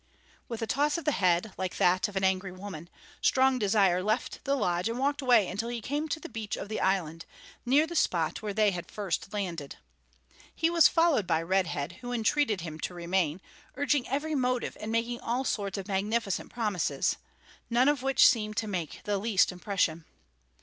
[0.47, 2.89] With a toss of the head, like that of an angry woman,
[3.21, 6.69] Strong Desire left the lodge and walked away until he came to the beach of
[6.69, 7.27] the island,
[7.67, 9.75] near the spot where they had first landed.
[10.55, 13.41] He was followed by Red Head, who entreated him to remain,
[13.75, 17.17] urging every motive and making all sorts of magnificent promises
[17.69, 20.05] none of which seemed to make the least impression.